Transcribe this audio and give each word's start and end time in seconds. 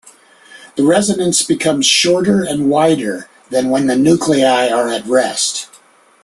The 0.77 0.83
resonance 0.83 1.43
becomes 1.43 1.85
shorter 1.85 2.41
and 2.43 2.71
wider 2.71 3.29
than 3.51 3.69
when 3.69 3.85
the 3.85 3.95
nuclei 3.95 4.67
are 4.67 4.87
at 4.87 5.05
rest. 5.05 5.67